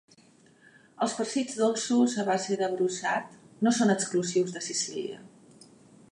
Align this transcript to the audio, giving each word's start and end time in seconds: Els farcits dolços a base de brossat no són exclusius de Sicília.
Els 1.05 1.11
farcits 1.17 1.57
dolços 1.59 2.15
a 2.23 2.25
base 2.29 2.57
de 2.61 2.69
brossat 2.71 3.35
no 3.67 3.75
són 3.81 3.95
exclusius 3.97 4.55
de 4.57 4.63
Sicília. 4.69 5.21